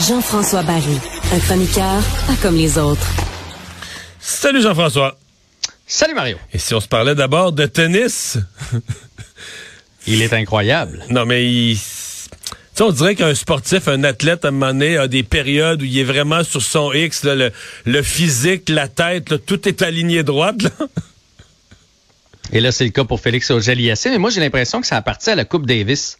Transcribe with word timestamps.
Jean-François 0.00 0.62
Barry, 0.62 0.98
un 1.32 1.40
chroniqueur 1.40 2.02
pas 2.26 2.34
comme 2.40 2.56
les 2.56 2.78
autres. 2.78 3.06
Salut 4.20 4.62
Jean-François. 4.62 5.18
Salut 5.86 6.14
Mario. 6.14 6.36
Et 6.52 6.58
si 6.58 6.72
on 6.74 6.80
se 6.80 6.86
parlait 6.86 7.16
d'abord 7.16 7.50
de 7.52 7.66
tennis? 7.66 8.38
Il 10.06 10.22
est 10.22 10.32
incroyable. 10.32 11.04
Non, 11.10 11.26
mais 11.26 11.44
il... 11.44 11.76
Tu 11.76 11.82
sais, 12.74 12.82
on 12.82 12.92
dirait 12.92 13.14
qu'un 13.14 13.34
sportif, 13.34 13.88
un 13.88 14.04
athlète, 14.04 14.44
à 14.44 14.48
un 14.48 14.50
moment 14.52 14.68
donné, 14.68 14.96
a 14.96 15.08
des 15.08 15.22
périodes 15.22 15.82
où 15.82 15.84
il 15.84 15.98
est 15.98 16.04
vraiment 16.04 16.44
sur 16.44 16.62
son 16.62 16.92
X, 16.92 17.24
là, 17.24 17.34
le, 17.34 17.52
le 17.84 18.02
physique, 18.02 18.70
la 18.70 18.88
tête, 18.88 19.28
là, 19.28 19.36
tout 19.38 19.68
est 19.68 19.82
aligné 19.82 20.22
droite. 20.22 20.62
Là. 20.62 20.70
Et 22.52 22.60
là, 22.60 22.72
c'est 22.72 22.84
le 22.84 22.90
cas 22.90 23.04
pour 23.04 23.20
Félix 23.20 23.50
Auger-Aliassime. 23.50 24.12
Mais 24.12 24.18
moi, 24.18 24.30
j'ai 24.30 24.40
l'impression 24.40 24.80
que 24.80 24.86
ça 24.86 24.96
a 24.96 25.02
parti 25.02 25.28
à 25.28 25.34
la 25.34 25.44
Coupe 25.44 25.66
Davis. 25.66 26.18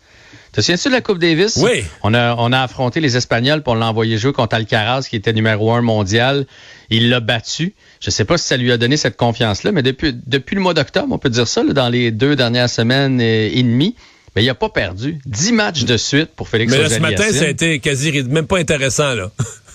Te 0.53 0.61
souviens-tu 0.61 0.89
de 0.89 0.93
la 0.95 1.01
Coupe 1.01 1.19
Davis? 1.19 1.57
Oui. 1.63 1.85
On 2.03 2.15
a, 2.15 2.35
on 2.37 2.53
a 2.53 2.61
affronté 2.63 3.01
les 3.01 3.17
Espagnols 3.17 3.63
pour 3.63 3.75
l'envoyer 3.75 4.17
jouer 4.19 4.33
contre 4.33 4.57
Alcaraz, 4.57 5.07
qui 5.09 5.17
était 5.17 5.33
numéro 5.33 5.73
un 5.73 5.83
mondial. 5.83 6.47
Il 6.91 7.11
l'a 7.11 7.21
battu. 7.21 7.75
Je 8.01 8.11
sais 8.11 8.25
pas 8.25 8.39
si 8.39 8.47
ça 8.47 8.57
lui 8.57 8.73
a 8.73 8.79
donné 8.79 8.97
cette 8.97 9.17
confiance-là, 9.17 9.73
mais 9.73 9.83
depuis, 9.83 10.15
depuis 10.27 10.57
le 10.57 10.63
mois 10.63 10.75
d'octobre, 10.75 11.09
on 11.13 11.19
peut 11.19 11.31
dire 11.31 11.47
ça, 11.47 11.63
là, 11.63 11.73
dans 11.75 11.89
les 11.89 12.11
deux 12.11 12.35
dernières 12.35 12.71
semaines 12.71 13.21
et, 13.21 13.59
et 13.59 13.63
demie, 13.63 13.95
mais 14.35 14.43
il 14.43 14.49
a 14.49 14.55
pas 14.55 14.71
perdu. 14.71 15.19
Dix 15.27 15.53
matchs 15.53 15.85
de 15.85 15.97
suite 15.97 16.31
pour 16.35 16.49
Félix 16.49 16.73
Mais 16.73 16.83
là, 16.83 16.89
ce 16.89 16.99
matin, 16.99 17.31
ça 17.33 17.45
a 17.45 17.49
été 17.49 17.79
quasi 17.79 18.11
même 18.23 18.47
pas 18.47 18.59
intéressant. 18.59 19.15
là. 19.15 19.31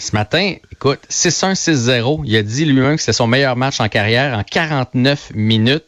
Ce 0.00 0.12
matin, 0.16 0.54
écoute, 0.72 1.00
6-1, 1.10 1.54
6-0. 1.54 2.22
Il 2.24 2.34
a 2.36 2.42
dit 2.42 2.64
lui-même 2.64 2.96
que 2.96 3.00
c'était 3.02 3.12
son 3.12 3.26
meilleur 3.26 3.54
match 3.56 3.80
en 3.80 3.88
carrière 3.88 4.36
en 4.36 4.42
49 4.42 5.32
minutes. 5.34 5.84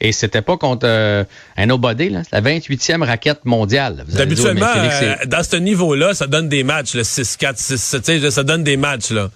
Et 0.00 0.12
c'était 0.12 0.42
pas 0.42 0.56
contre 0.56 0.86
euh, 0.86 1.24
un 1.56 1.66
nobody, 1.66 2.08
là. 2.08 2.22
C'est 2.22 2.40
la 2.40 2.40
28e 2.40 3.02
raquette 3.04 3.44
mondiale. 3.44 4.04
Vous 4.06 4.20
Habituellement, 4.20 4.72
Félix, 4.72 4.94
euh, 5.02 5.26
dans 5.26 5.42
ce 5.42 5.56
niveau-là, 5.56 6.14
ça 6.14 6.28
donne 6.28 6.48
des 6.48 6.62
matchs, 6.62 6.94
le 6.94 7.02
6-4, 7.02 7.54
6 7.56 7.96
tu 8.04 8.20
sais, 8.20 8.30
ça 8.30 8.44
donne 8.44 8.62
des 8.62 8.76
matchs. 8.76 9.10
là. 9.10 9.28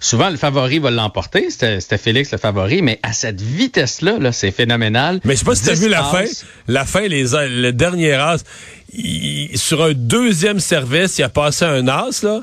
souvent, 0.00 0.28
le 0.28 0.36
favori 0.36 0.78
va 0.78 0.90
l'emporter. 0.90 1.48
C'était 1.48 1.96
Félix 1.96 2.32
le 2.32 2.36
favori. 2.36 2.82
Mais 2.82 3.00
à 3.02 3.14
cette 3.14 3.40
vitesse-là, 3.40 4.18
là, 4.18 4.30
c'est 4.32 4.50
phénoménal. 4.50 5.20
Mais 5.24 5.32
je 5.36 5.38
sais 5.38 5.44
pas 5.46 5.54
si 5.54 5.64
t'as 5.64 5.72
10 5.74 5.80
vu 5.84 5.88
la 5.88 6.02
fin. 6.04 6.24
La 6.68 6.84
fin, 6.84 7.08
les, 7.08 7.24
le 7.48 7.70
dernier 7.70 8.12
as, 8.12 8.44
il- 8.92 9.56
sur 9.56 9.82
un 9.82 9.92
deuxième 9.94 10.60
service, 10.60 11.16
il 11.18 11.22
a 11.22 11.30
passé 11.30 11.64
un 11.64 11.88
as, 11.88 12.22
là. 12.22 12.42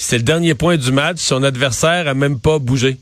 C'est 0.00 0.16
le 0.16 0.22
dernier 0.22 0.54
point 0.54 0.76
du 0.76 0.92
match. 0.92 1.18
Son 1.18 1.42
adversaire 1.42 2.06
a 2.08 2.14
même 2.14 2.38
pas 2.38 2.58
bougé. 2.60 2.96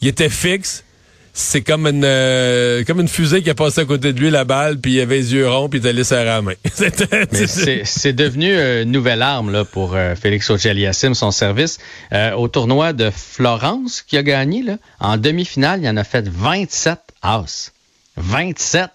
Il 0.00 0.08
était 0.08 0.28
fixe. 0.30 0.84
C'est 1.32 1.60
comme 1.62 1.86
une 1.86 2.02
euh, 2.04 2.82
comme 2.84 3.00
une 3.00 3.08
fusée 3.08 3.40
qui 3.42 3.50
a 3.50 3.54
passé 3.54 3.80
à 3.82 3.84
côté 3.84 4.12
de 4.12 4.18
lui 4.20 4.30
la 4.30 4.44
balle, 4.44 4.78
puis 4.80 4.94
il 4.94 5.00
avait 5.00 5.16
les 5.16 5.32
yeux 5.34 5.48
ronds, 5.48 5.68
puis 5.68 5.78
il 5.78 5.80
était 5.80 5.90
allé 5.90 6.02
serrer 6.04 6.24
la 6.24 6.42
main. 6.42 6.54
C'était- 6.74 7.26
Mais 7.32 7.46
c'est 7.46 7.82
c'est 7.84 8.12
devenu 8.12 8.52
une 8.82 8.90
nouvelle 8.90 9.22
arme 9.22 9.52
là, 9.52 9.64
pour 9.64 9.94
euh, 9.94 10.14
Félix 10.16 10.50
Auger-Aliassime, 10.50 11.14
son 11.14 11.30
service. 11.30 11.78
Euh, 12.12 12.32
au 12.32 12.48
tournoi 12.48 12.92
de 12.92 13.10
Florence 13.10 14.02
qui 14.02 14.16
a 14.16 14.22
gagné, 14.24 14.62
là, 14.62 14.78
en 14.98 15.18
demi-finale, 15.18 15.80
il 15.82 15.88
en 15.88 15.96
a 15.96 16.04
fait 16.04 16.28
27 16.28 16.98
as. 17.22 17.72
27! 18.16 18.90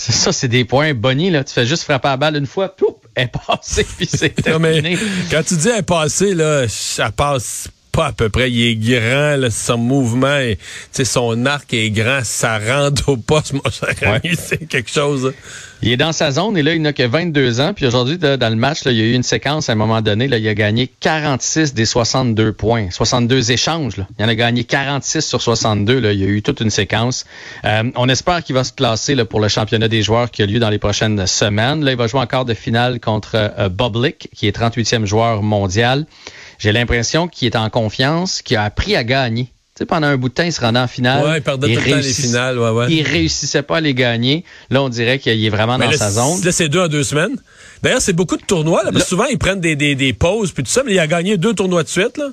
C'est 0.00 0.12
ça, 0.12 0.32
c'est 0.32 0.46
des 0.46 0.64
points 0.64 0.94
bonnies. 0.94 1.30
Là. 1.30 1.42
Tu 1.42 1.52
fais 1.52 1.66
juste 1.66 1.82
frapper 1.82 2.06
la 2.08 2.16
balle 2.16 2.36
une 2.36 2.46
fois, 2.46 2.74
pouf, 2.74 2.94
elle 3.16 3.24
est 3.24 3.32
passée, 3.46 3.84
puis 3.84 4.06
c'est 4.06 4.46
Non, 4.46 4.60
mais 4.60 4.80
terminé. 4.80 4.96
quand 5.28 5.42
tu 5.44 5.56
dis 5.56 5.68
elle 5.68 5.82
passer, 5.82 6.34
là, 6.34 6.66
elle 6.98 7.12
passe 7.12 7.68
pas 7.98 8.06
à 8.06 8.12
peu 8.12 8.28
près. 8.28 8.48
Il 8.48 8.62
est 8.64 8.76
grand, 8.76 9.36
là, 9.36 9.50
son 9.50 9.76
mouvement, 9.76 10.36
est- 10.36 10.56
son 11.04 11.44
arc 11.46 11.74
est 11.74 11.90
grand, 11.90 12.20
ça 12.22 12.60
rentre 12.60 13.08
au 13.08 13.16
poste, 13.16 13.52
mon 13.54 13.68
cher 13.72 13.88
Ouais. 14.02 14.30
c'est 14.38 14.68
quelque 14.68 14.88
chose. 14.90 15.32
Il 15.82 15.90
est 15.92 15.96
dans 15.96 16.12
sa 16.12 16.30
zone 16.30 16.56
et 16.56 16.62
là, 16.62 16.74
il 16.74 16.82
n'a 16.82 16.92
que 16.92 17.02
22 17.04 17.60
ans. 17.60 17.72
Puis 17.74 17.86
aujourd'hui, 17.86 18.18
dans 18.18 18.50
le 18.50 18.56
match, 18.56 18.84
là, 18.84 18.90
il 18.92 18.98
y 18.98 19.00
a 19.00 19.04
eu 19.04 19.12
une 19.14 19.22
séquence 19.24 19.68
à 19.68 19.72
un 19.72 19.74
moment 19.76 20.00
donné. 20.00 20.26
Là, 20.28 20.38
il 20.38 20.46
a 20.48 20.54
gagné 20.54 20.88
46 21.00 21.72
des 21.74 21.84
62 21.86 22.52
points. 22.52 22.90
62 22.90 23.50
échanges. 23.52 23.96
Là. 23.96 24.06
Il 24.18 24.24
en 24.24 24.28
a 24.28 24.34
gagné 24.34 24.64
46 24.64 25.24
sur 25.24 25.40
62. 25.40 26.00
Là. 26.00 26.12
Il 26.12 26.20
y 26.20 26.24
a 26.24 26.26
eu 26.26 26.42
toute 26.42 26.60
une 26.60 26.70
séquence. 26.70 27.26
Euh, 27.64 27.84
on 27.96 28.08
espère 28.08 28.42
qu'il 28.42 28.54
va 28.56 28.64
se 28.64 28.72
classer 28.72 29.14
là, 29.14 29.24
pour 29.24 29.38
le 29.40 29.46
championnat 29.48 29.86
des 29.88 30.02
joueurs 30.02 30.30
qui 30.32 30.42
a 30.42 30.46
lieu 30.46 30.58
dans 30.58 30.70
les 30.70 30.78
prochaines 30.80 31.24
semaines. 31.28 31.84
Là, 31.84 31.92
il 31.92 31.96
va 31.96 32.06
jouer 32.08 32.20
encore 32.20 32.44
de 32.44 32.54
finale 32.54 32.98
contre 32.98 33.32
euh, 33.36 33.68
Boblik, 33.68 34.30
qui 34.34 34.48
est 34.48 34.56
38e 34.56 35.04
joueur 35.04 35.42
mondial. 35.44 36.06
J'ai 36.58 36.72
l'impression 36.72 37.28
qu'il 37.28 37.46
est 37.46 37.56
en 37.56 37.70
confiance, 37.70 38.42
qu'il 38.42 38.56
a 38.56 38.64
appris 38.64 38.96
à 38.96 39.04
gagner. 39.04 39.44
Tu 39.44 39.80
sais, 39.84 39.86
pendant 39.86 40.08
un 40.08 40.16
bout 40.16 40.28
de 40.28 40.34
temps, 40.34 40.42
il 40.42 40.52
se 40.52 40.60
rendait 40.60 40.80
en 40.80 40.88
finale. 40.88 41.24
Ouais, 41.24 41.38
il 41.38 41.42
perdait 41.42 41.68
tout 41.68 41.74
le 41.74 41.78
temps 41.78 41.96
les 41.96 42.02
réussit- 42.02 42.26
finales, 42.26 42.58
ouais, 42.58 42.70
ouais. 42.70 42.86
Il 42.92 43.02
réussissait 43.06 43.62
pas 43.62 43.76
à 43.76 43.80
les 43.80 43.94
gagner. 43.94 44.44
Là, 44.70 44.82
on 44.82 44.88
dirait 44.88 45.20
qu'il 45.20 45.44
est 45.44 45.50
vraiment 45.50 45.78
Mais 45.78 45.84
dans 45.84 45.90
là, 45.92 45.96
sa 45.96 46.10
zone. 46.10 46.42
Là, 46.44 46.50
c'est 46.50 46.68
deux 46.68 46.80
en 46.80 46.88
deux 46.88 47.04
semaines. 47.04 47.36
D'ailleurs, 47.82 48.00
c'est 48.02 48.12
beaucoup 48.12 48.36
de 48.36 48.42
tournois, 48.42 48.82
là, 48.82 48.90
parce 48.90 49.04
que 49.04 49.08
souvent, 49.08 49.26
ils 49.26 49.38
prennent 49.38 49.60
des, 49.60 49.76
des, 49.76 49.94
des 49.94 50.12
pauses, 50.12 50.50
puis 50.50 50.64
tout 50.64 50.70
ça, 50.70 50.82
mais 50.84 50.94
il 50.94 50.98
a 50.98 51.06
gagné 51.06 51.36
deux 51.36 51.54
tournois 51.54 51.84
de 51.84 51.88
suite, 51.88 52.18
là. 52.18 52.30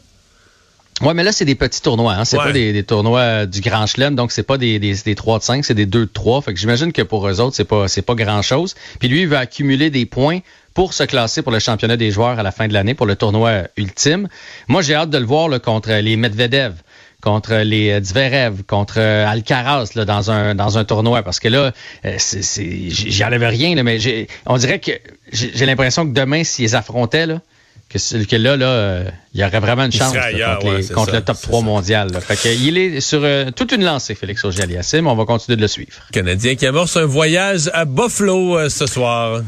Ouais, 1.02 1.14
mais 1.14 1.24
là, 1.24 1.32
c'est 1.34 1.44
des 1.46 1.56
petits 1.56 1.82
tournois. 1.82 2.14
Hein. 2.14 2.24
C'est 2.26 2.38
Ouais. 2.38 2.46
pas 2.46 2.52
des, 2.54 2.72
des 2.72 2.84
tournois 2.84 3.20
euh, 3.20 3.46
du 3.46 3.60
Grand 3.62 3.86
Chelem, 3.86 4.16
donc 4.16 4.32
c'est 4.32 4.44
pas 4.44 4.58
des, 4.58 4.80
des, 4.80 4.94
des 4.96 5.16
3 5.16 5.40
de 5.40 5.44
5, 5.44 5.66
c'est 5.66 5.74
des 5.74 5.86
2 5.86 6.00
de 6.06 6.10
3. 6.12 6.42
Fait 6.42 6.54
que 6.54 6.60
j'imagine 6.60 6.94
que 6.94 7.02
pour 7.02 7.28
eux 7.28 7.42
autres, 7.42 7.56
c'est 7.56 7.66
pas, 7.66 7.88
c'est 7.90 8.02
pas 8.02 8.16
grand-chose. 8.16 8.76
Puis 9.00 9.10
lui, 9.10 9.22
il 9.24 9.28
va 9.28 9.40
accumuler 9.40 9.90
des 9.90 10.06
points 10.06 10.40
pour 10.74 10.94
se 10.94 11.04
classer 11.04 11.42
pour 11.42 11.52
le 11.52 11.60
championnat 11.60 11.98
des 11.98 12.12
joueurs 12.12 12.40
à 12.40 12.44
la 12.44 12.52
fin 12.52 12.68
de 12.70 12.74
l'année, 12.74 12.94
pour 12.94 13.06
le 13.06 13.16
tournoi 13.18 13.64
ultime. 13.76 14.30
Moi, 14.70 14.82
j'ai 14.82 14.96
hâte 14.96 15.10
de 15.10 15.18
le 15.18 15.26
voir 15.26 15.50
là, 15.50 15.60
contre 15.60 15.92
les 15.92 16.16
Medvedev 16.16 16.74
contre 17.22 17.56
les 17.56 17.90
euh, 17.90 18.04
Zverev, 18.04 18.64
contre 18.68 18.96
euh, 19.00 19.26
Alcaraz 19.28 19.92
là, 19.96 20.06
dans 20.06 20.30
un 20.30 20.54
dans 20.54 20.78
un 20.78 20.84
tournoi 20.84 21.24
parce 21.24 21.40
que 21.40 21.48
là 21.48 21.72
euh, 22.06 22.16
c'est 22.20 22.90
j'y 22.90 23.24
enlève 23.24 23.42
rien 23.42 23.74
là, 23.74 23.82
mais 23.82 23.98
j'ai 24.00 24.28
on 24.46 24.58
dirait 24.58 24.78
que 24.78 24.92
j'ai 25.32 25.50
j'ai 25.56 25.66
l'impression 25.66 26.06
que 26.06 26.14
demain 26.14 26.44
s'ils 26.44 26.76
affrontaient 26.76 27.26
là 27.26 27.42
que, 27.90 28.24
que 28.26 28.36
là 28.36 28.58
là 28.58 28.66
euh, 28.66 29.10
il 29.34 29.40
y 29.42 29.44
aurait 29.46 29.60
vraiment 29.60 29.84
une 29.86 29.92
chance 29.92 30.10
serait 30.14 30.20
là, 30.20 30.26
ailleurs, 30.38 30.60
contre, 30.60 30.66
les- 30.72 30.76
ouais, 30.78 30.82
c'est 30.84 30.94
contre 30.94 31.12
ça, 31.12 31.18
le 31.20 31.24
top 31.24 31.38
c'est 31.40 31.48
3 31.48 31.60
ça. 31.60 31.66
mondial. 31.66 32.12
là. 32.12 32.20
Fait 32.22 32.36
que, 32.36 32.48
il 32.54 32.78
est 32.78 33.00
sur 33.00 33.22
euh, 33.24 33.52
toute 33.56 33.72
une 33.72 33.84
lancée 33.84 34.16
Félix 34.16 34.44
Auger-Aliassime, 34.44 35.08
on 35.08 35.16
va 35.16 35.26
continuer 35.26 35.56
de 35.56 35.62
le 35.62 35.68
suivre. 35.68 35.94
Canadien 36.12 36.56
qui 36.56 36.66
amorce 36.66 36.98
un 36.98 37.06
voyage 37.06 37.70
à 37.74 37.86
Buffalo 37.86 38.58
euh, 38.58 38.70
ce 38.70 38.86
soir. 38.88 39.42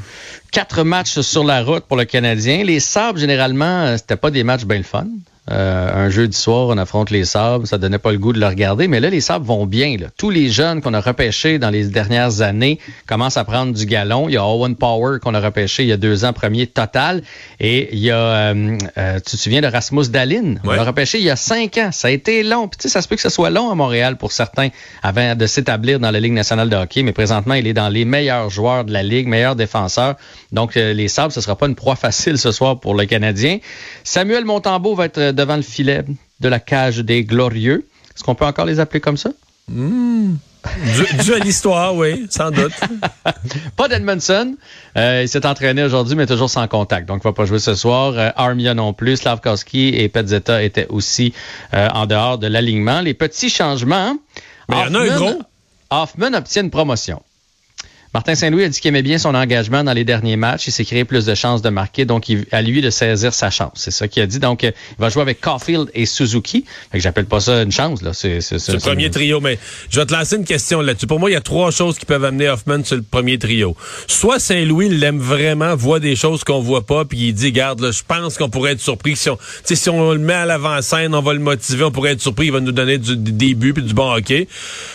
Quatre 0.51 0.83
matchs 0.83 1.19
sur 1.19 1.43
la 1.43 1.61
route 1.63 1.83
pour 1.85 1.97
le 1.97 2.05
Canadien. 2.05 2.63
Les 2.63 2.79
Sabres, 2.79 3.19
généralement, 3.19 3.97
c'était 3.97 4.15
pas 4.15 4.31
des 4.31 4.43
matchs 4.43 4.63
bien 4.63 4.77
le 4.77 4.83
fun. 4.83 5.05
Euh, 5.49 6.05
un 6.05 6.09
jeudi 6.09 6.37
soir, 6.37 6.67
on 6.67 6.77
affronte 6.77 7.09
les 7.09 7.23
Sabres, 7.23 7.65
ça 7.67 7.77
donnait 7.77 7.99
pas 7.99 8.11
le 8.11 8.17
goût 8.17 8.33
de 8.33 8.39
le 8.39 8.47
regarder, 8.47 8.89
mais 8.89 8.99
là, 8.99 9.09
les 9.09 9.21
Sabres 9.21 9.45
vont 9.45 9.65
bien. 9.65 9.95
là. 9.97 10.07
Tous 10.17 10.29
les 10.29 10.49
jeunes 10.49 10.81
qu'on 10.81 10.93
a 10.93 10.99
repêchés 10.99 11.57
dans 11.57 11.69
les 11.69 11.85
dernières 11.85 12.41
années 12.41 12.79
commencent 13.07 13.37
à 13.37 13.45
prendre 13.45 13.73
du 13.73 13.85
galon. 13.85 14.27
Il 14.27 14.33
y 14.33 14.37
a 14.37 14.45
Owen 14.45 14.75
Power 14.75 15.19
qu'on 15.21 15.33
a 15.33 15.39
repêché 15.39 15.83
il 15.83 15.89
y 15.89 15.93
a 15.93 15.97
deux 15.97 16.25
ans, 16.25 16.33
premier 16.33 16.67
total. 16.67 17.21
Et 17.61 17.87
il 17.93 17.99
y 17.99 18.11
a, 18.11 18.17
euh, 18.17 18.77
euh, 18.97 19.15
tu 19.25 19.37
te 19.37 19.41
souviens 19.41 19.61
de 19.61 19.67
Rasmus 19.67 20.09
Dalin? 20.09 20.55
On 20.65 20.69
Ouais. 20.69 20.75
l'a 20.75 20.83
repêché 20.83 21.17
il 21.19 21.23
y 21.23 21.29
a 21.29 21.37
cinq 21.37 21.77
ans. 21.77 21.89
Ça 21.93 22.09
a 22.09 22.11
été 22.11 22.43
long. 22.43 22.67
Puis 22.67 22.77
tu 22.79 22.83
sais, 22.83 22.89
ça 22.89 23.01
se 23.01 23.07
peut 23.07 23.15
que 23.15 23.21
ce 23.21 23.29
soit 23.29 23.49
long 23.49 23.71
à 23.71 23.75
Montréal 23.75 24.17
pour 24.17 24.33
certains 24.33 24.67
avant 25.01 25.33
de 25.35 25.45
s'établir 25.45 25.99
dans 26.01 26.11
la 26.11 26.19
Ligue 26.19 26.33
nationale 26.33 26.69
de 26.69 26.75
hockey, 26.75 27.03
mais 27.03 27.13
présentement, 27.13 27.53
il 27.53 27.67
est 27.67 27.73
dans 27.73 27.89
les 27.89 28.03
meilleurs 28.03 28.49
joueurs 28.49 28.83
de 28.83 28.91
la 28.91 29.01
Ligue, 29.03 29.27
meilleurs 29.27 29.55
défenseurs. 29.55 30.15
Donc, 30.51 30.75
euh, 30.75 30.91
les 30.93 31.07
Sabres, 31.07 31.31
ce 31.31 31.39
sera 31.39 31.55
pas 31.55 31.67
une 31.67 31.75
proie 31.75 31.95
facile 31.95 32.37
ce 32.37 32.51
soir 32.51 32.79
pour 32.81 32.95
le 32.95 33.05
Canadien. 33.05 33.59
Samuel 34.03 34.43
Montembeau 34.43 34.93
va 34.93 35.05
être 35.05 35.36
devant 35.37 35.55
le 35.55 35.61
filet 35.61 36.03
de 36.41 36.49
la 36.49 36.59
cage 36.59 36.97
des 36.99 37.23
Glorieux. 37.23 37.87
Est-ce 38.13 38.23
qu'on 38.23 38.35
peut 38.35 38.45
encore 38.45 38.65
les 38.65 38.79
appeler 38.81 38.99
comme 38.99 39.17
ça? 39.17 39.29
Dû, 41.23 41.33
à 41.33 41.39
l'histoire, 41.39 41.95
oui, 41.95 42.27
sans 42.29 42.51
doute. 42.51 42.73
pas 43.75 43.87
d'Edmondson. 43.87 44.55
Euh, 44.97 45.21
il 45.23 45.29
s'est 45.29 45.45
entraîné 45.45 45.83
aujourd'hui, 45.83 46.15
mais 46.15 46.25
toujours 46.25 46.49
sans 46.49 46.67
contact. 46.67 47.07
Donc, 47.07 47.21
il 47.23 47.27
va 47.27 47.33
pas 47.33 47.45
jouer 47.45 47.59
ce 47.59 47.75
soir. 47.75 48.13
Euh, 48.17 48.31
Armia 48.35 48.73
non 48.73 48.93
plus. 48.93 49.17
Slavkowski 49.17 49.89
et 49.95 50.09
Petzetta 50.09 50.63
étaient 50.63 50.87
aussi 50.89 51.33
euh, 51.73 51.87
en 51.93 52.05
dehors 52.05 52.37
de 52.37 52.47
l'alignement. 52.47 53.01
Les 53.01 53.13
petits 53.13 53.49
changements. 53.49 54.17
Mais 54.69 54.75
il 54.77 54.93
y 54.93 54.95
en 54.95 54.95
a 54.95 54.99
un 54.99 55.15
gros. 55.15 55.41
Hoffman 55.89 56.33
obtient 56.33 56.63
une 56.63 56.71
promotion. 56.71 57.21
Martin 58.17 58.33
Saint-Louis 58.33 58.63
a 58.63 58.69
dit 58.69 58.81
qu'il 58.81 58.89
aimait 58.89 59.03
bien 59.03 59.19
son 59.19 59.35
engagement 59.35 59.83
dans 59.83 59.93
les 59.93 60.03
derniers 60.03 60.37
matchs. 60.37 60.65
Il 60.65 60.71
s'est 60.71 60.85
créé 60.85 61.05
plus 61.05 61.23
de 61.23 61.35
chances 61.35 61.61
de 61.61 61.69
marquer, 61.69 62.03
donc 62.05 62.29
il, 62.29 62.47
à 62.51 62.63
lui 62.63 62.81
de 62.81 62.89
saisir 62.89 63.31
sa 63.31 63.51
chance. 63.51 63.73
C'est 63.75 63.91
ça 63.91 64.07
qu'il 64.07 64.23
a 64.23 64.25
dit. 64.25 64.39
Donc, 64.39 64.63
euh, 64.63 64.71
il 64.97 64.99
va 64.99 65.09
jouer 65.09 65.21
avec 65.21 65.39
Caulfield 65.39 65.91
et 65.93 66.07
Suzuki. 66.07 66.65
Fait 66.91 66.97
que 66.97 67.03
j'appelle 67.03 67.27
pas 67.27 67.41
ça 67.41 67.61
une 67.61 67.71
chance. 67.71 68.01
là. 68.01 68.13
C'est 68.15 68.39
le 68.39 68.79
premier 68.79 69.11
trio. 69.11 69.39
Mais 69.39 69.59
je 69.91 69.99
vais 69.99 70.05
te 70.07 70.15
lancer 70.15 70.35
une 70.35 70.45
question 70.45 70.81
là-dessus. 70.81 71.05
Pour 71.05 71.19
moi, 71.19 71.29
il 71.29 71.33
y 71.33 71.35
a 71.35 71.41
trois 71.41 71.69
choses 71.69 71.99
qui 71.99 72.07
peuvent 72.07 72.25
amener 72.25 72.49
Hoffman 72.49 72.83
sur 72.83 72.95
le 72.95 73.03
premier 73.03 73.37
trio. 73.37 73.77
Soit 74.07 74.39
Saint-Louis 74.39 74.89
l'aime 74.89 75.19
vraiment, 75.19 75.75
voit 75.75 75.99
des 75.99 76.15
choses 76.15 76.43
qu'on 76.43 76.59
voit 76.59 76.87
pas, 76.87 77.05
puis 77.05 77.19
il 77.19 77.33
dit, 77.33 77.51
garde, 77.51 77.91
je 77.91 78.01
pense 78.01 78.39
qu'on 78.39 78.49
pourrait 78.49 78.71
être 78.71 78.81
surpris. 78.81 79.15
Si 79.15 79.29
on, 79.29 79.37
si 79.63 79.89
on 79.91 80.13
le 80.13 80.17
met 80.17 80.33
à 80.33 80.47
l'avant-scène, 80.47 81.13
on 81.13 81.21
va 81.21 81.35
le 81.35 81.39
motiver, 81.39 81.83
on 81.83 81.91
pourrait 81.91 82.13
être 82.13 82.21
surpris, 82.21 82.47
il 82.47 82.51
va 82.51 82.61
nous 82.61 82.71
donner 82.71 82.97
du, 82.97 83.15
début 83.15 83.75
puis 83.75 83.83
du 83.83 83.93
bon 83.93 84.11
hockey. 84.11 84.47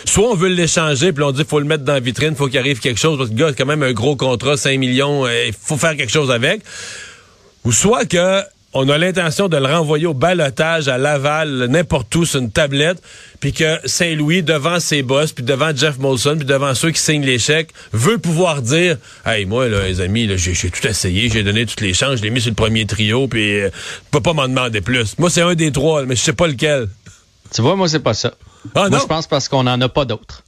Soit 0.03 0.29
on 0.29 0.35
veut 0.35 0.49
l'échanger, 0.49 1.13
puis 1.13 1.23
on 1.23 1.31
dit, 1.31 1.45
faut 1.47 1.59
le 1.59 1.65
mettre 1.65 1.85
dans 1.85 1.93
la 1.93 2.01
vitrine, 2.01 2.35
faut 2.35 2.47
qu'il 2.47 2.59
arrive 2.59 2.81
quelque 2.81 2.99
chose 2.99 3.12
parce 3.17 3.29
que 3.29 3.35
le 3.35 3.39
gars 3.39 3.47
a 3.47 3.53
quand 3.53 3.65
même 3.65 3.83
un 3.83 3.93
gros 3.93 4.15
contrat, 4.15 4.57
5 4.57 4.77
millions, 4.77 5.25
euh, 5.25 5.45
il 5.47 5.53
faut 5.53 5.77
faire 5.77 5.95
quelque 5.95 6.11
chose 6.11 6.31
avec. 6.31 6.61
Ou 7.63 7.71
soit 7.71 8.05
que 8.05 8.43
on 8.75 8.89
a 8.89 8.97
l'intention 8.97 9.49
de 9.49 9.57
le 9.57 9.65
renvoyer 9.65 10.07
au 10.07 10.15
balotage 10.15 10.87
à 10.87 10.97
Laval, 10.97 11.67
n'importe 11.69 12.13
où, 12.15 12.25
sur 12.25 12.39
une 12.39 12.51
tablette, 12.51 13.01
puis 13.39 13.53
que 13.53 13.77
Saint-Louis, 13.85 14.41
devant 14.41 14.79
ses 14.79 15.03
boss, 15.03 15.31
puis 15.31 15.43
devant 15.43 15.75
Jeff 15.75 15.99
Molson, 15.99 16.37
puis 16.37 16.45
devant 16.45 16.73
ceux 16.73 16.89
qui 16.89 16.99
signent 16.99 17.37
chèques, 17.37 17.69
veut 17.91 18.17
pouvoir 18.17 18.61
dire 18.61 18.97
«Hey, 19.25 19.45
moi, 19.45 19.67
là, 19.67 19.87
les 19.87 20.01
amis, 20.01 20.27
j'ai 20.37 20.69
tout 20.69 20.87
essayé, 20.87 21.29
j'ai 21.29 21.43
donné 21.43 21.65
toutes 21.65 21.81
les 21.81 21.93
chances, 21.93 22.17
je 22.17 22.23
l'ai 22.23 22.31
mis 22.31 22.41
sur 22.41 22.49
le 22.49 22.55
premier 22.55 22.85
trio, 22.87 23.27
puis 23.27 23.61
euh, 23.61 23.69
peux 24.09 24.21
pas 24.21 24.33
m'en 24.33 24.47
demander 24.47 24.81
plus.» 24.81 25.17
Moi, 25.19 25.29
c'est 25.29 25.41
un 25.41 25.53
des 25.53 25.71
trois, 25.71 26.03
mais 26.05 26.15
je 26.15 26.21
sais 26.21 26.33
pas 26.33 26.47
lequel. 26.47 26.89
Tu 27.53 27.61
vois, 27.61 27.75
moi, 27.75 27.87
c'est 27.87 27.99
pas 27.99 28.15
ça. 28.15 28.33
Ah, 28.73 28.89
moi, 28.89 28.99
je 28.99 29.05
pense 29.05 29.27
parce 29.27 29.49
qu'on 29.49 29.67
en 29.67 29.79
a 29.81 29.89
pas 29.89 30.05
d'autres 30.05 30.43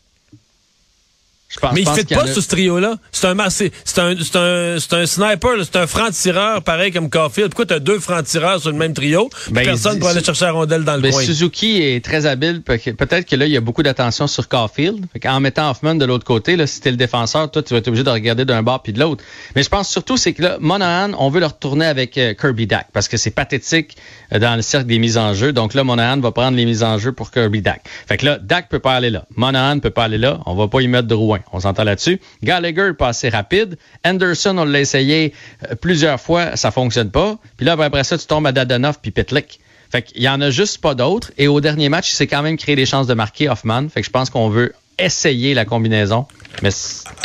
mais 1.74 1.82
il 1.82 1.88
fait 1.88 2.08
pas 2.14 2.28
sur 2.28 2.42
ce 2.42 2.48
trio-là. 2.48 2.98
C'est 3.12 3.28
un, 3.28 3.50
c'est 3.50 3.72
un, 4.00 4.16
c'est 4.20 4.36
un, 4.36 4.80
c'est 4.80 4.94
un 4.94 5.06
sniper, 5.06 5.52
c'est 5.64 5.78
un 5.78 5.88
franc-tireur 5.88 6.62
pareil 6.64 6.92
comme 6.92 7.10
Caulfield. 7.10 7.50
Pourquoi 7.50 7.66
t'as 7.66 7.80
deux 7.80 8.00
francs-tireurs 8.00 8.60
sur 8.62 8.72
le 8.72 8.78
même 8.78 8.94
trio? 8.94 9.30
Ben, 9.52 9.64
personne 9.64 10.00
pour 10.00 10.10
aller 10.10 10.24
chercher 10.24 10.46
la 10.46 10.52
rondelle 10.52 10.84
dans 10.84 10.96
le 10.96 11.02
ben, 11.02 11.12
coin. 11.12 11.24
Suzuki 11.24 11.82
est 11.82 12.04
très 12.04 12.26
habile. 12.26 12.62
Peut-être 12.62 13.26
que 13.26 13.36
là, 13.36 13.46
il 13.46 13.52
y 13.52 13.58
a 13.58 13.62
beaucoup 13.62 13.84
d'attention 13.84 14.28
sur 14.28 14.48
Caulfield. 14.48 15.06
En 15.26 15.40
mettant 15.40 15.70
Hoffman 15.70 15.96
de 15.96 16.06
l'autre 16.06 16.26
côté, 16.26 16.56
là, 16.56 16.68
si 16.68 16.82
t'es 16.82 16.92
le 16.92 16.98
défenseur, 16.98 17.50
toi, 17.50 17.64
tu 17.64 17.74
vas 17.74 17.80
être 17.80 17.88
obligé 17.88 18.04
de 18.04 18.10
regarder 18.10 18.46
d'un 18.46 18.64
bord 18.64 18.82
puis 18.82 18.94
de 18.94 19.00
l'autre. 19.00 19.24
Mais 19.56 19.64
je 19.64 19.70
pense 19.70 19.90
surtout, 19.90 20.18
c'est 20.18 20.34
que 20.34 20.42
là, 20.42 20.58
Monahan, 20.60 21.12
on 21.18 21.30
veut 21.30 21.40
le 21.40 21.46
retourner 21.46 21.86
avec 21.86 22.18
euh, 22.18 22.34
Kirby 22.34 22.68
Dack 22.68 22.88
parce 22.92 23.08
que 23.08 23.18
c'est 23.18 23.32
pathétique 23.32 23.96
euh, 24.34 24.40
dans 24.40 24.56
le 24.56 24.62
cercle 24.62 24.88
des 24.88 25.00
mises 25.00 25.18
en 25.18 25.34
jeu. 25.34 25.54
Donc 25.54 25.74
là, 25.74 25.84
Monahan 25.84 26.20
va 26.20 26.32
prendre 26.32 26.58
les 26.58 26.66
mises 26.66 26.84
en 26.84 26.98
jeu 26.98 27.12
pour 27.12 27.32
Kirby 27.32 27.62
Dack. 27.62 27.82
Fait 28.08 28.18
que 28.18 28.26
là, 28.26 28.38
Dack 28.42 28.70
peut 28.70 28.80
pas 28.80 28.94
aller 28.94 29.10
là. 29.10 29.26
Monahan 29.36 29.80
peut 29.80 29.90
pas 29.90 30.06
aller 30.06 30.18
là. 30.18 30.40
On 30.46 30.56
va 30.56 30.68
pas 30.68 30.82
y 30.82 30.88
mettre 30.88 31.08
de 31.08 31.16
Rouen. 31.16 31.35
On 31.52 31.60
s'entend 31.60 31.84
là-dessus. 31.84 32.20
Gallagher 32.44 32.92
pas 32.98 33.10
assez 33.10 33.30
rapide. 33.30 33.78
Anderson, 34.04 34.58
on 34.58 34.66
l'a 34.66 34.80
essayé 34.80 35.34
euh, 35.70 35.76
plusieurs 35.76 36.20
fois, 36.20 36.56
ça 36.56 36.72
fonctionne 36.72 37.12
pas. 37.12 37.38
Puis 37.58 37.66
là, 37.66 37.76
après 37.80 38.04
ça, 38.04 38.18
tu 38.18 38.26
tombes 38.26 38.48
à 38.48 38.52
Dadanoff 38.52 39.00
puis 39.02 39.12
Pitlick. 39.12 39.60
Fait 39.92 40.02
qu'il 40.02 40.22
y 40.22 40.30
en 40.30 40.42
a 40.42 40.50
juste 40.50 40.80
pas 40.80 40.96
d'autres. 40.96 41.32
Et 41.38 41.48
au 41.48 41.62
dernier 41.62 41.90
match, 41.90 42.12
il 42.12 42.16
s'est 42.16 42.28
quand 42.28 42.42
même 42.42 42.58
créé 42.58 42.76
des 42.76 42.86
chances 42.86 43.08
de 43.08 43.14
marquer 43.14 43.50
Hoffman. 43.50 43.88
Fait 43.90 44.02
que 44.02 44.06
je 44.06 44.12
pense 44.12 44.30
qu'on 44.30 44.50
veut 44.50 44.74
essayer 44.98 45.54
la 45.54 45.66
combinaison. 45.66 46.26
Mais 46.62 46.70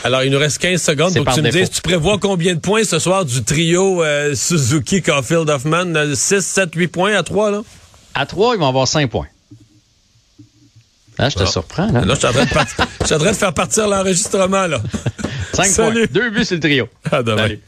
Alors, 0.02 0.24
il 0.24 0.30
nous 0.32 0.38
reste 0.38 0.58
15 0.58 0.82
secondes 0.82 1.14
pour 1.14 1.24
que 1.24 1.34
tu 1.34 1.42
me 1.42 1.50
dises, 1.50 1.70
tu 1.70 1.82
prévois 1.82 2.18
combien 2.18 2.54
de 2.54 2.60
points 2.60 2.84
ce 2.84 2.98
soir 2.98 3.24
du 3.24 3.44
trio 3.44 4.02
euh, 4.02 4.34
Suzuki, 4.34 5.02
Caulfield, 5.02 5.48
Hoffman? 5.48 6.14
6, 6.14 6.40
7, 6.40 6.74
8 6.74 6.88
points 6.88 7.14
à 7.14 7.22
3, 7.22 7.50
là? 7.50 7.62
À 8.14 8.26
3, 8.26 8.56
ils 8.56 8.58
vont 8.58 8.68
avoir 8.68 8.88
5 8.88 9.08
points. 9.08 9.28
Là, 11.20 11.28
je 11.28 11.36
te 11.36 11.44
surprends. 11.44 11.92
Là, 11.92 12.00
là 12.00 12.14
je 12.14 12.18
suis 12.18 12.26
en, 12.26 12.32
train 13.18 13.30
de 13.30 13.36
faire 13.36 13.52
partir 13.52 13.86
l'enregistrement. 13.86 14.66
là. 14.66 14.78
5 15.52 15.74
points. 15.76 16.04
Deux 16.10 16.30
buts 16.30 16.46
sur 16.46 16.54
le 16.54 16.60
trio. 16.60 16.88
À 17.10 17.22
demain. 17.22 17.42
Salut. 17.42 17.60